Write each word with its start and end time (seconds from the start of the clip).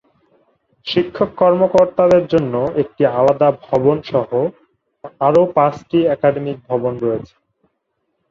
শিক্ষক-কর্মকর্তাদের 0.87 2.23
জন্য 2.33 2.53
একটি 2.81 3.03
আলাদা 3.11 3.49
ভবন 3.65 3.97
সহ 4.03 4.29
আরো 5.27 5.41
পাঁচটি 5.55 5.97
একাডেমিক 6.07 6.57
ভবন 6.69 6.93
রয়েছে। 7.03 7.33